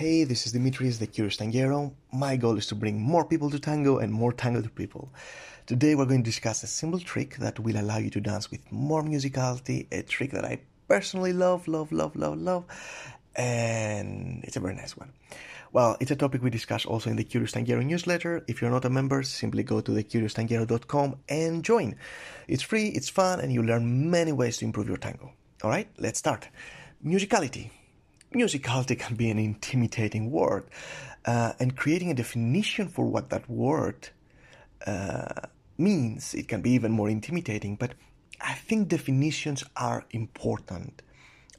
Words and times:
Hey, 0.00 0.24
this 0.24 0.46
is 0.46 0.54
Dimitris, 0.54 0.98
the 0.98 1.06
Curious 1.06 1.36
Tanguero. 1.36 1.92
My 2.10 2.34
goal 2.36 2.56
is 2.56 2.64
to 2.68 2.74
bring 2.74 2.98
more 2.98 3.22
people 3.22 3.50
to 3.50 3.58
tango 3.58 3.98
and 3.98 4.10
more 4.10 4.32
tango 4.32 4.62
to 4.62 4.70
people. 4.70 5.12
Today 5.66 5.94
we're 5.94 6.06
going 6.06 6.22
to 6.22 6.30
discuss 6.30 6.62
a 6.62 6.66
simple 6.66 6.98
trick 6.98 7.36
that 7.36 7.60
will 7.60 7.76
allow 7.76 7.98
you 7.98 8.08
to 8.08 8.18
dance 8.18 8.50
with 8.50 8.60
more 8.72 9.02
musicality, 9.02 9.88
a 9.92 10.02
trick 10.02 10.30
that 10.30 10.42
I 10.42 10.60
personally 10.88 11.34
love, 11.34 11.68
love, 11.68 11.92
love, 11.92 12.16
love, 12.16 12.38
love, 12.38 12.64
and 13.36 14.42
it's 14.44 14.56
a 14.56 14.60
very 14.60 14.74
nice 14.74 14.96
one. 14.96 15.12
Well, 15.70 15.98
it's 16.00 16.10
a 16.10 16.16
topic 16.16 16.42
we 16.42 16.48
discuss 16.48 16.86
also 16.86 17.10
in 17.10 17.16
the 17.16 17.24
Curious 17.24 17.52
Tanguero 17.52 17.84
newsletter. 17.84 18.42
If 18.48 18.62
you're 18.62 18.70
not 18.70 18.86
a 18.86 18.90
member, 18.90 19.22
simply 19.22 19.64
go 19.64 19.82
to 19.82 19.92
thecurioustanguero.com 19.92 21.16
and 21.28 21.62
join. 21.62 21.94
It's 22.48 22.62
free, 22.62 22.88
it's 22.88 23.10
fun, 23.10 23.40
and 23.40 23.52
you 23.52 23.62
learn 23.62 24.10
many 24.10 24.32
ways 24.32 24.56
to 24.56 24.64
improve 24.64 24.88
your 24.88 24.96
tango. 24.96 25.34
All 25.62 25.68
right, 25.68 25.88
let's 25.98 26.18
start. 26.18 26.48
Musicality 27.04 27.70
musicality 28.34 28.98
can 28.98 29.16
be 29.16 29.30
an 29.30 29.38
intimidating 29.38 30.30
word, 30.30 30.64
uh, 31.26 31.52
and 31.58 31.76
creating 31.76 32.10
a 32.10 32.14
definition 32.14 32.88
for 32.88 33.04
what 33.04 33.30
that 33.30 33.48
word 33.48 34.10
uh, 34.86 35.46
means, 35.78 36.34
it 36.34 36.48
can 36.48 36.60
be 36.60 36.70
even 36.70 36.92
more 36.92 37.08
intimidating. 37.08 37.76
But 37.76 37.94
I 38.40 38.54
think 38.54 38.88
definitions 38.88 39.64
are 39.76 40.04
important. 40.10 41.02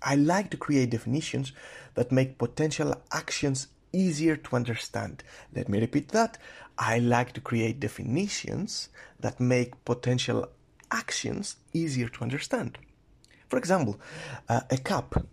I 0.02 0.16
like 0.16 0.50
to 0.52 0.58
create 0.58 0.90
definitions 0.90 1.52
that 1.94 2.12
make 2.12 2.38
potential 2.38 2.96
actions 3.12 3.68
easier 3.94 4.36
to 4.36 4.56
understand. 4.56 5.24
Let 5.54 5.70
me 5.70 5.80
repeat 5.80 6.10
that. 6.10 6.38
I 6.78 7.00
like 7.00 7.34
to 7.34 7.42
create 7.42 7.80
definitions 7.80 8.90
that 9.20 9.40
make 9.40 9.84
potential 9.86 10.48
actions 10.90 11.58
easier 11.74 12.08
to 12.08 12.24
understand. 12.24 12.78
For 13.50 13.58
example, 13.58 14.00
uh, 14.50 14.62
a 14.70 14.78
cup 14.78 15.26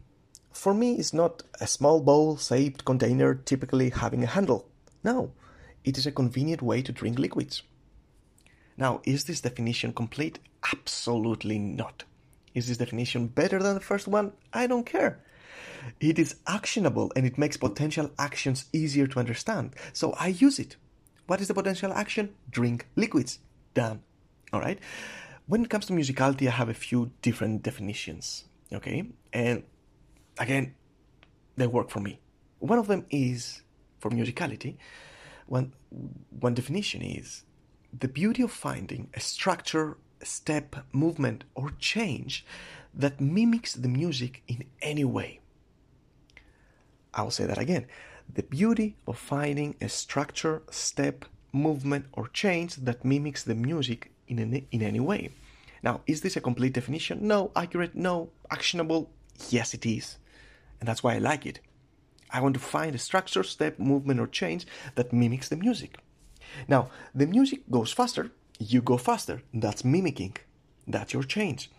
for 0.52 0.74
me, 0.74 0.94
it's 0.94 1.14
not 1.14 1.42
a 1.60 1.66
small 1.66 2.00
bowl 2.00 2.36
shaped 2.36 2.84
container 2.84 3.34
typically 3.34 3.90
having 3.90 4.22
a 4.24 4.26
handle. 4.26 4.68
No, 5.04 5.32
it 5.84 5.96
is 5.98 6.06
a 6.06 6.12
convenient 6.12 6.62
way 6.62 6.82
to 6.82 6.92
drink 6.92 7.18
liquids. 7.18 7.62
Now, 8.76 9.00
is 9.04 9.24
this 9.24 9.40
definition 9.40 9.92
complete? 9.92 10.38
Absolutely 10.72 11.58
not. 11.58 12.04
Is 12.54 12.68
this 12.68 12.78
definition 12.78 13.26
better 13.26 13.62
than 13.62 13.74
the 13.74 13.80
first 13.80 14.08
one? 14.08 14.32
I 14.52 14.66
don't 14.66 14.86
care. 14.86 15.20
It 16.00 16.18
is 16.18 16.36
actionable 16.46 17.12
and 17.14 17.24
it 17.26 17.38
makes 17.38 17.56
potential 17.56 18.10
actions 18.18 18.66
easier 18.72 19.06
to 19.06 19.18
understand. 19.18 19.74
So 19.92 20.12
I 20.12 20.28
use 20.28 20.58
it. 20.58 20.76
What 21.26 21.40
is 21.40 21.48
the 21.48 21.54
potential 21.54 21.92
action? 21.92 22.34
Drink 22.50 22.86
liquids. 22.96 23.38
Done. 23.74 24.02
All 24.52 24.60
right. 24.60 24.78
When 25.46 25.62
it 25.62 25.70
comes 25.70 25.86
to 25.86 25.92
musicality, 25.92 26.46
I 26.46 26.52
have 26.52 26.68
a 26.68 26.74
few 26.74 27.10
different 27.22 27.62
definitions. 27.62 28.44
Okay. 28.72 29.08
And 29.32 29.62
again, 30.38 30.74
they 31.56 31.66
work 31.66 31.90
for 31.90 32.00
me. 32.00 32.20
One 32.60 32.78
of 32.78 32.86
them 32.86 33.04
is 33.10 33.62
for 33.98 34.10
musicality. 34.10 34.76
One, 35.46 35.72
one 36.40 36.54
definition 36.54 37.02
is 37.02 37.44
the 37.98 38.08
beauty 38.08 38.42
of 38.42 38.52
finding 38.52 39.08
a 39.14 39.20
structure, 39.20 39.96
step, 40.22 40.76
movement, 40.92 41.44
or 41.54 41.72
change 41.78 42.44
that 42.94 43.20
mimics 43.20 43.74
the 43.74 43.88
music 43.88 44.42
in 44.46 44.64
any 44.82 45.04
way. 45.04 45.40
I'll 47.14 47.30
say 47.30 47.46
that 47.46 47.58
again. 47.58 47.86
The 48.32 48.42
beauty 48.42 48.96
of 49.06 49.18
finding 49.18 49.74
a 49.80 49.88
structure, 49.88 50.62
step, 50.70 51.24
movement, 51.52 52.06
or 52.12 52.28
change 52.28 52.76
that 52.76 53.04
mimics 53.04 53.42
the 53.42 53.54
music 53.54 54.12
in 54.26 54.38
any, 54.38 54.66
in 54.70 54.82
any 54.82 55.00
way. 55.00 55.30
Now, 55.82 56.02
is 56.06 56.20
this 56.20 56.36
a 56.36 56.40
complete 56.40 56.74
definition? 56.74 57.26
No. 57.26 57.50
Accurate? 57.56 57.94
No. 57.94 58.30
Actionable? 58.50 59.10
Yes, 59.48 59.72
it 59.72 59.86
is 59.86 60.18
and 60.80 60.88
that's 60.88 61.02
why 61.02 61.14
I 61.14 61.18
like 61.18 61.46
it. 61.46 61.60
I 62.30 62.40
want 62.40 62.54
to 62.54 62.60
find 62.60 62.94
a 62.94 62.98
structure, 62.98 63.42
step, 63.42 63.78
movement, 63.78 64.20
or 64.20 64.26
change 64.26 64.66
that 64.94 65.12
mimics 65.12 65.48
the 65.48 65.56
music. 65.56 65.98
Now, 66.66 66.90
the 67.14 67.26
music 67.26 67.70
goes 67.70 67.92
faster, 67.92 68.30
you 68.58 68.82
go 68.82 68.96
faster. 68.96 69.42
That's 69.54 69.84
mimicking. 69.84 70.36
That's 70.86 71.12
your 71.12 71.22
change. 71.22 71.70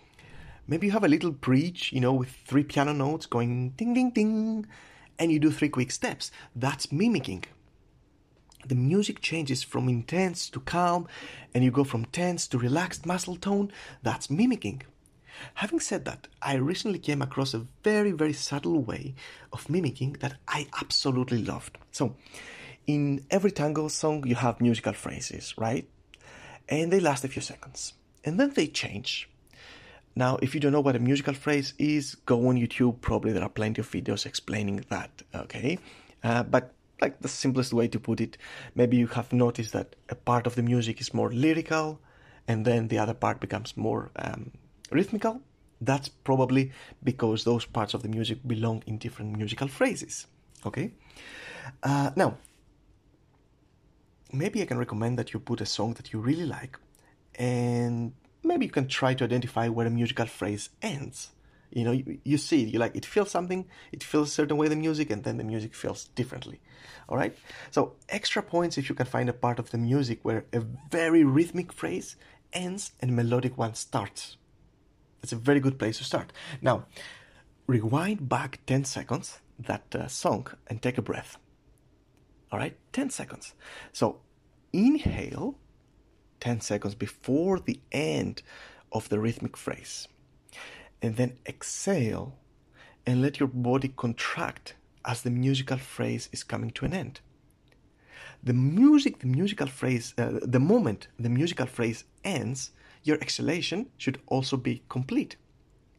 Maybe 0.67 0.87
you 0.87 0.93
have 0.93 1.03
a 1.03 1.09
little 1.09 1.33
preach, 1.33 1.91
you 1.91 1.99
know, 1.99 2.13
with 2.13 2.29
three 2.29 2.63
piano 2.63 2.93
notes 2.93 3.25
going 3.25 3.71
ding, 3.71 3.93
ding, 3.93 4.11
ding, 4.11 4.65
and 5.17 5.31
you 5.31 5.39
do 5.39 5.51
three 5.51 5.69
quick 5.69 5.91
steps. 5.91 6.31
That's 6.55 6.91
mimicking. 6.91 7.45
The 8.65 8.75
music 8.75 9.21
changes 9.21 9.63
from 9.63 9.89
intense 9.89 10.49
to 10.51 10.59
calm, 10.59 11.07
and 11.53 11.63
you 11.63 11.71
go 11.71 11.83
from 11.83 12.05
tense 12.05 12.47
to 12.49 12.57
relaxed 12.57 13.05
muscle 13.05 13.35
tone. 13.35 13.71
That's 14.03 14.29
mimicking. 14.29 14.83
Having 15.55 15.79
said 15.81 16.05
that, 16.05 16.27
I 16.41 16.55
recently 16.55 16.99
came 16.99 17.21
across 17.21 17.53
a 17.53 17.67
very, 17.83 18.11
very 18.11 18.33
subtle 18.33 18.79
way 18.79 19.15
of 19.53 19.69
mimicking 19.69 20.13
that 20.19 20.35
I 20.47 20.67
absolutely 20.81 21.43
loved. 21.43 21.77
So, 21.91 22.15
in 22.87 23.25
every 23.29 23.51
tango 23.51 23.87
song, 23.87 24.25
you 24.25 24.35
have 24.35 24.61
musical 24.61 24.93
phrases, 24.93 25.53
right? 25.57 25.87
And 26.67 26.91
they 26.91 26.99
last 26.99 27.23
a 27.23 27.27
few 27.27 27.41
seconds. 27.41 27.93
And 28.23 28.39
then 28.39 28.51
they 28.53 28.67
change. 28.67 29.29
Now, 30.15 30.37
if 30.41 30.53
you 30.53 30.59
don't 30.59 30.71
know 30.71 30.81
what 30.81 30.95
a 30.95 30.99
musical 30.99 31.33
phrase 31.33 31.73
is, 31.77 32.15
go 32.15 32.47
on 32.47 32.57
YouTube. 32.57 32.99
Probably 33.01 33.31
there 33.31 33.43
are 33.43 33.49
plenty 33.49 33.81
of 33.81 33.89
videos 33.89 34.25
explaining 34.25 34.83
that, 34.89 35.21
okay? 35.33 35.79
Uh, 36.23 36.43
but 36.43 36.73
like 37.01 37.21
the 37.21 37.27
simplest 37.27 37.73
way 37.73 37.87
to 37.87 37.99
put 37.99 38.19
it, 38.19 38.37
maybe 38.75 38.97
you 38.97 39.07
have 39.07 39.31
noticed 39.31 39.73
that 39.73 39.95
a 40.09 40.15
part 40.15 40.47
of 40.47 40.55
the 40.55 40.63
music 40.63 40.99
is 40.99 41.13
more 41.13 41.31
lyrical, 41.31 41.99
and 42.47 42.65
then 42.65 42.87
the 42.87 42.97
other 42.97 43.13
part 43.13 43.39
becomes 43.39 43.77
more 43.77 44.09
um, 44.17 44.51
rhythmical, 44.91 45.41
that's 45.81 46.09
probably 46.09 46.71
because 47.03 47.43
those 47.43 47.65
parts 47.65 47.93
of 47.93 48.03
the 48.03 48.09
music 48.09 48.39
belong 48.45 48.83
in 48.85 48.97
different 48.97 49.37
musical 49.37 49.67
phrases. 49.67 50.27
Okay? 50.65 50.91
Uh, 51.83 52.11
now, 52.15 52.37
maybe 54.31 54.61
I 54.61 54.65
can 54.65 54.77
recommend 54.77 55.17
that 55.17 55.33
you 55.33 55.39
put 55.39 55.61
a 55.61 55.65
song 55.65 55.93
that 55.93 56.11
you 56.13 56.19
really 56.19 56.45
like, 56.45 56.77
and 57.35 58.13
maybe 58.43 58.65
you 58.65 58.71
can 58.71 58.87
try 58.87 59.13
to 59.13 59.23
identify 59.23 59.67
where 59.69 59.87
a 59.87 59.89
musical 59.89 60.25
phrase 60.25 60.69
ends. 60.81 61.31
You 61.71 61.83
know, 61.83 61.91
you, 61.91 62.19
you 62.23 62.37
see, 62.37 62.63
you 62.63 62.79
like 62.79 62.95
it 62.95 63.05
feels 63.05 63.29
something, 63.29 63.65
it 63.91 64.03
feels 64.03 64.29
a 64.29 64.31
certain 64.31 64.57
way 64.57 64.67
the 64.67 64.75
music, 64.75 65.11
and 65.11 65.23
then 65.23 65.37
the 65.37 65.43
music 65.43 65.75
feels 65.75 66.05
differently. 66.15 66.59
All 67.07 67.17
right. 67.17 67.37
So 67.69 67.93
extra 68.09 68.41
points 68.41 68.77
if 68.77 68.89
you 68.89 68.95
can 68.95 69.05
find 69.05 69.29
a 69.29 69.33
part 69.33 69.59
of 69.59 69.69
the 69.69 69.77
music 69.77 70.19
where 70.23 70.45
a 70.51 70.61
very 70.91 71.23
rhythmic 71.23 71.71
phrase 71.71 72.15
ends 72.53 72.91
and 72.99 73.15
melodic 73.15 73.57
one 73.57 73.75
starts. 73.75 74.37
That's 75.21 75.33
a 75.33 75.37
very 75.37 75.59
good 75.59 75.77
place 75.77 75.97
to 75.97 76.03
start. 76.03 76.31
Now, 76.61 76.85
rewind 77.67 78.29
back 78.29 78.59
10 78.65 78.85
seconds 78.85 79.39
that 79.59 79.83
uh, 79.93 80.07
song 80.07 80.47
and 80.67 80.81
take 80.81 80.97
a 80.97 81.01
breath. 81.01 81.37
All 82.51 82.59
right, 82.59 82.77
10 82.93 83.09
seconds. 83.09 83.53
So, 83.91 84.21
inhale 84.73 85.55
10 86.39 86.61
seconds 86.61 86.95
before 86.95 87.59
the 87.59 87.79
end 87.91 88.41
of 88.91 89.09
the 89.09 89.19
rhythmic 89.19 89.57
phrase. 89.57 90.07
And 91.01 91.15
then 91.15 91.37
exhale 91.45 92.37
and 93.05 93.21
let 93.21 93.39
your 93.39 93.49
body 93.49 93.89
contract 93.89 94.75
as 95.05 95.21
the 95.21 95.29
musical 95.29 95.77
phrase 95.77 96.29
is 96.31 96.43
coming 96.43 96.71
to 96.71 96.85
an 96.85 96.93
end. 96.93 97.19
The 98.43 98.53
music, 98.53 99.19
the 99.19 99.27
musical 99.27 99.67
phrase, 99.67 100.13
uh, 100.17 100.39
the 100.41 100.59
moment 100.59 101.07
the 101.19 101.29
musical 101.29 101.65
phrase 101.65 102.05
ends, 102.23 102.71
your 103.03 103.17
exhalation 103.21 103.87
should 103.97 104.19
also 104.27 104.57
be 104.57 104.83
complete. 104.89 105.35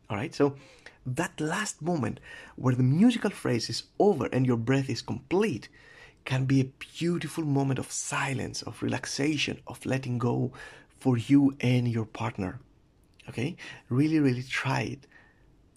All 0.09 0.17
right, 0.17 0.35
so 0.35 0.57
that 1.07 1.41
last 1.41 1.81
moment 1.81 2.21
where 2.57 2.75
the 2.75 2.83
musical 2.83 3.31
phrase 3.31 3.71
is 3.71 3.85
over 3.99 4.27
and 4.27 4.47
your 4.47 4.57
breath 4.57 4.91
is 4.91 5.03
complete 5.03 5.69
can 6.25 6.45
be 6.45 6.61
a 6.61 6.73
beautiful 6.99 7.45
moment 7.45 7.79
of 7.79 7.91
silence, 7.91 8.63
of 8.63 8.83
relaxation, 8.83 9.61
of 9.67 9.85
letting 9.87 10.19
go 10.19 10.53
for 10.99 11.17
you 11.17 11.57
and 11.61 11.89
your 11.89 12.05
partner. 12.05 12.61
Okay, 13.29 13.57
really, 13.89 14.19
really 14.19 14.43
try 14.43 14.81
it. 14.83 15.07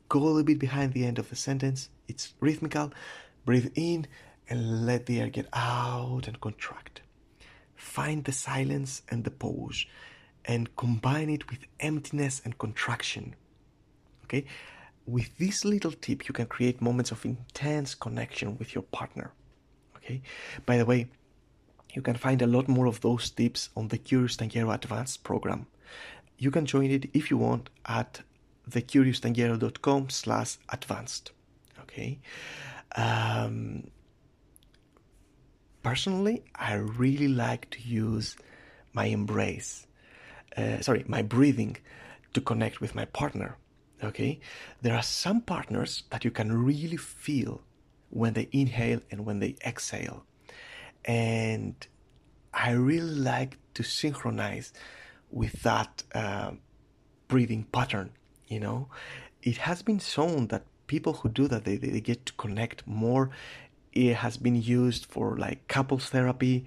Go 0.09 0.19
a 0.19 0.25
little 0.25 0.43
bit 0.43 0.59
behind 0.59 0.93
the 0.93 1.05
end 1.05 1.19
of 1.19 1.29
the 1.29 1.35
sentence. 1.35 1.89
It's 2.07 2.33
rhythmical. 2.39 2.91
Breathe 3.45 3.71
in 3.75 4.07
and 4.49 4.85
let 4.85 5.05
the 5.05 5.21
air 5.21 5.29
get 5.29 5.47
out 5.53 6.27
and 6.27 6.41
contract. 6.41 7.01
Find 7.75 8.23
the 8.23 8.31
silence 8.31 9.03
and 9.09 9.23
the 9.23 9.31
pause 9.31 9.85
and 10.45 10.75
combine 10.75 11.29
it 11.29 11.49
with 11.49 11.59
emptiness 11.79 12.41
and 12.43 12.57
contraction. 12.57 13.35
Okay? 14.25 14.45
With 15.05 15.37
this 15.37 15.65
little 15.65 15.91
tip, 15.91 16.27
you 16.27 16.33
can 16.33 16.45
create 16.45 16.81
moments 16.81 17.11
of 17.11 17.25
intense 17.25 17.95
connection 17.95 18.57
with 18.57 18.73
your 18.73 18.83
partner. 18.83 19.31
Okay? 19.97 20.21
By 20.65 20.77
the 20.77 20.85
way, 20.85 21.07
you 21.93 22.01
can 22.01 22.15
find 22.15 22.41
a 22.41 22.47
lot 22.47 22.67
more 22.67 22.87
of 22.87 23.01
those 23.01 23.29
tips 23.29 23.69
on 23.75 23.89
the 23.89 23.97
Curious 23.97 24.37
Tanguero 24.37 24.73
Advanced 24.73 25.23
program. 25.23 25.67
You 26.37 26.51
can 26.51 26.65
join 26.65 26.89
it 26.89 27.09
if 27.13 27.29
you 27.29 27.37
want 27.37 27.69
at 27.85 28.21
thecurioustanguero.com 28.69 30.09
slash 30.09 30.57
advanced. 30.69 31.31
Okay? 31.81 32.19
Um, 32.95 33.89
personally, 35.83 36.43
I 36.55 36.73
really 36.73 37.27
like 37.27 37.69
to 37.71 37.81
use 37.81 38.35
my 38.93 39.05
embrace 39.05 39.87
uh, 40.57 40.81
sorry, 40.81 41.03
my 41.07 41.21
breathing 41.21 41.77
to 42.33 42.41
connect 42.41 42.81
with 42.81 42.95
my 42.95 43.05
partner. 43.05 43.57
Okay, 44.03 44.39
there 44.81 44.95
are 44.95 45.03
some 45.03 45.39
partners 45.41 46.03
that 46.09 46.25
you 46.25 46.31
can 46.31 46.51
really 46.51 46.97
feel 46.97 47.61
when 48.09 48.33
they 48.33 48.49
inhale 48.51 48.99
and 49.09 49.25
when 49.25 49.39
they 49.39 49.55
exhale. 49.65 50.25
And 51.05 51.75
I 52.53 52.71
really 52.71 53.15
like 53.15 53.57
to 53.75 53.83
synchronize 53.83 54.73
with 55.31 55.63
that 55.63 56.03
uh, 56.13 56.51
breathing 57.27 57.63
pattern, 57.71 58.11
you 58.47 58.59
know. 58.59 58.89
It 59.41 59.57
has 59.57 59.81
been 59.81 59.99
shown 59.99 60.47
that 60.47 60.63
people 60.87 61.13
who 61.13 61.29
do 61.29 61.47
that, 61.47 61.65
they, 61.65 61.77
they 61.77 62.01
get 62.01 62.25
to 62.27 62.33
connect 62.33 62.85
more. 62.85 63.31
It 63.93 64.15
has 64.15 64.37
been 64.37 64.61
used 64.61 65.05
for 65.05 65.37
like 65.37 65.67
couples 65.67 66.09
therapy, 66.09 66.65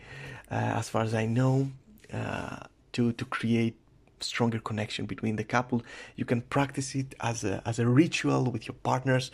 uh, 0.50 0.54
as 0.54 0.88
far 0.88 1.02
as 1.02 1.14
I 1.14 1.26
know, 1.26 1.70
uh, 2.12 2.64
to, 2.96 3.12
to 3.12 3.24
create 3.26 3.76
stronger 4.20 4.58
connection 4.58 5.06
between 5.06 5.36
the 5.36 5.44
couple. 5.44 5.82
You 6.16 6.24
can 6.24 6.40
practice 6.40 6.94
it 6.94 7.14
as 7.20 7.44
a, 7.44 7.62
as 7.66 7.78
a 7.78 7.86
ritual 7.86 8.44
with 8.50 8.66
your 8.66 8.76
partners, 8.82 9.30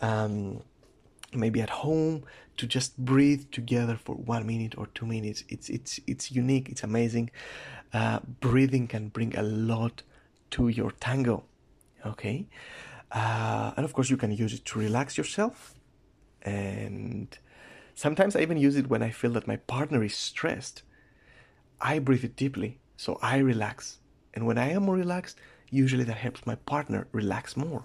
um, 0.00 0.62
maybe 1.32 1.60
at 1.60 1.70
home 1.70 2.24
to 2.56 2.66
just 2.66 2.96
breathe 2.98 3.44
together 3.52 3.96
for 3.96 4.14
one 4.14 4.46
minute 4.46 4.74
or 4.78 4.86
two 4.94 5.06
minutes. 5.06 5.44
It's 5.48 5.68
it's 5.68 6.00
it's 6.06 6.32
unique. 6.32 6.68
It's 6.68 6.82
amazing. 6.82 7.30
Uh, 7.92 8.20
breathing 8.40 8.86
can 8.88 9.08
bring 9.08 9.36
a 9.36 9.42
lot 9.42 10.02
to 10.52 10.68
your 10.68 10.90
tango. 10.92 11.44
Okay, 12.04 12.46
uh, 13.12 13.72
and 13.76 13.84
of 13.84 13.92
course 13.92 14.10
you 14.10 14.16
can 14.16 14.32
use 14.32 14.52
it 14.54 14.64
to 14.66 14.78
relax 14.78 15.18
yourself. 15.18 15.74
And 16.42 17.28
sometimes 17.94 18.36
I 18.36 18.40
even 18.40 18.56
use 18.56 18.76
it 18.76 18.88
when 18.88 19.02
I 19.02 19.10
feel 19.10 19.32
that 19.32 19.46
my 19.46 19.56
partner 19.56 20.02
is 20.02 20.14
stressed. 20.14 20.82
I 21.80 21.98
breathe 21.98 22.24
it 22.24 22.36
deeply, 22.36 22.78
so 22.96 23.18
I 23.22 23.38
relax 23.38 23.98
and 24.36 24.46
when 24.46 24.58
I 24.58 24.70
am 24.70 24.84
more 24.84 24.96
relaxed, 24.96 25.38
usually 25.70 26.04
that 26.04 26.18
helps 26.18 26.46
my 26.46 26.54
partner 26.54 27.08
relax 27.10 27.56
more. 27.56 27.84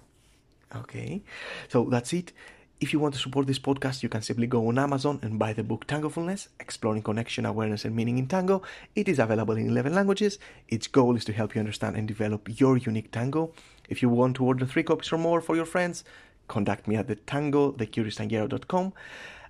Okay, 0.76 1.22
so 1.68 1.84
that's 1.84 2.12
it. 2.12 2.32
If 2.80 2.92
you 2.92 2.98
want 2.98 3.14
to 3.14 3.20
support 3.20 3.46
this 3.46 3.58
podcast, 3.58 4.02
you 4.02 4.08
can 4.08 4.22
simply 4.22 4.46
go 4.46 4.68
on 4.68 4.78
Amazon 4.78 5.20
and 5.22 5.38
buy 5.38 5.52
the 5.52 5.62
book 5.62 5.86
Tangofulness 5.86 6.48
Exploring 6.60 7.02
Connection, 7.02 7.46
Awareness, 7.46 7.84
and 7.84 7.94
Meaning 7.94 8.18
in 8.18 8.26
Tango. 8.26 8.62
It 8.94 9.08
is 9.08 9.18
available 9.18 9.56
in 9.56 9.68
11 9.68 9.94
languages. 9.94 10.38
Its 10.68 10.88
goal 10.88 11.16
is 11.16 11.24
to 11.26 11.32
help 11.32 11.54
you 11.54 11.60
understand 11.60 11.96
and 11.96 12.08
develop 12.08 12.60
your 12.60 12.76
unique 12.76 13.12
tango. 13.12 13.52
If 13.88 14.02
you 14.02 14.08
want 14.08 14.36
to 14.36 14.44
order 14.44 14.66
three 14.66 14.82
copies 14.82 15.12
or 15.12 15.18
more 15.18 15.40
for 15.40 15.54
your 15.54 15.64
friends, 15.64 16.04
contact 16.48 16.88
me 16.88 16.96
at 16.96 17.06
the 17.06 17.16
tango, 17.16 17.72
thecurioustanguero.com 17.72 18.92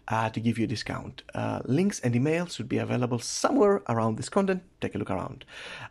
uh, 0.09 0.31
to 0.31 0.41
give 0.41 0.59
you 0.59 0.65
a 0.65 0.69
discount. 0.69 1.23
Uh, 1.35 1.61
links 1.65 2.01
and 2.01 2.15
emails 2.15 2.57
should 2.57 2.69
be 2.69 2.79
available 2.79 3.19
somewhere 3.19 3.83
around 3.89 4.17
this 4.17 4.29
content. 4.29 4.63
Take 4.81 4.95
a 4.95 4.99
look 4.99 5.11
around. 5.11 5.45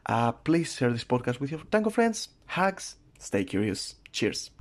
Uh, 0.05 0.31
please 0.31 0.73
share 0.73 0.91
this 0.91 1.03
podcast 1.03 1.39
with 1.39 1.51
your 1.51 1.61
tango 1.71 1.89
friends. 1.91 2.29
Hugs. 2.47 2.95
Stay 3.19 3.43
curious. 3.43 3.95
Cheers. 4.11 4.49